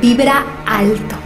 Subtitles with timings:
[0.00, 1.16] Vibra alto.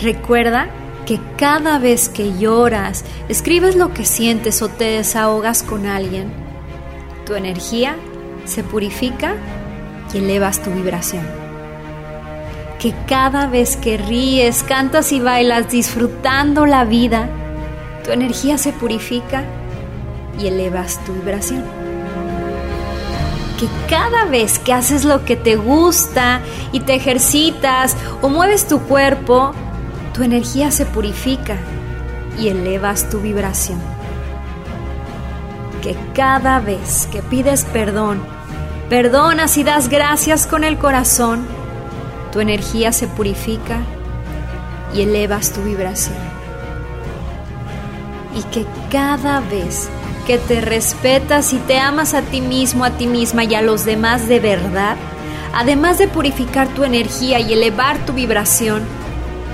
[0.00, 0.68] Recuerda
[1.06, 6.32] que cada vez que lloras, escribes lo que sientes o te desahogas con alguien,
[7.26, 7.96] tu energía
[8.44, 9.34] se purifica
[10.14, 11.24] y elevas tu vibración.
[12.78, 17.28] Que cada vez que ríes, cantas y bailas disfrutando la vida,
[18.04, 19.44] tu energía se purifica
[20.38, 21.81] y elevas tu vibración.
[23.62, 26.40] Que cada vez que haces lo que te gusta
[26.72, 29.52] y te ejercitas o mueves tu cuerpo,
[30.12, 31.58] tu energía se purifica
[32.36, 33.80] y elevas tu vibración.
[35.80, 38.20] Que cada vez que pides perdón,
[38.88, 41.46] perdonas y das gracias con el corazón,
[42.32, 43.78] tu energía se purifica
[44.92, 46.16] y elevas tu vibración.
[48.34, 53.06] Y que cada vez que te respetas y te amas a ti mismo, a ti
[53.06, 54.96] misma y a los demás de verdad,
[55.54, 58.82] además de purificar tu energía y elevar tu vibración,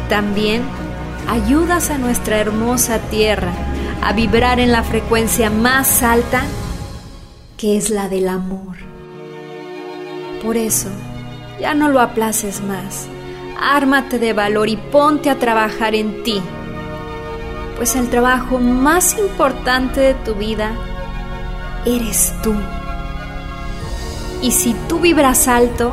[0.08, 0.62] también
[1.28, 3.52] ayudas a nuestra hermosa tierra
[4.02, 6.42] a vibrar en la frecuencia más alta
[7.56, 8.76] que es la del amor.
[10.42, 10.88] Por eso,
[11.60, 13.08] ya no lo aplaces más.
[13.60, 16.40] Ármate de valor y ponte a trabajar en ti,
[17.78, 20.72] pues el trabajo más importante de tu vida
[21.86, 22.54] eres tú.
[24.42, 25.92] Y si tú vibras alto,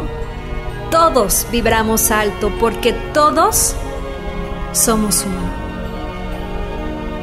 [0.90, 3.76] todos vibramos alto, porque todos
[4.72, 5.66] somos uno.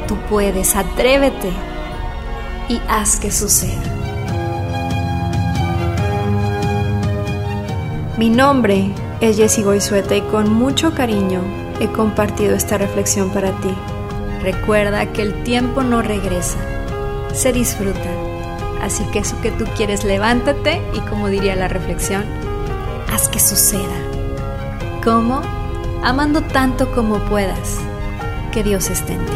[0.07, 1.51] Tú puedes, atrévete
[2.69, 3.83] y haz que suceda.
[8.17, 11.41] Mi nombre es Jessie Goizueta y con mucho cariño
[11.81, 13.73] he compartido esta reflexión para ti.
[14.43, 16.59] Recuerda que el tiempo no regresa,
[17.33, 18.11] se disfruta.
[18.81, 22.25] Así que eso que tú quieres, levántate y como diría la reflexión,
[23.11, 23.95] haz que suceda.
[25.03, 25.41] ¿Cómo?
[26.03, 27.79] amando tanto como puedas.
[28.51, 29.33] Que Dios esté en ti.